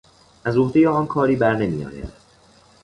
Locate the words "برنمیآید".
1.35-2.11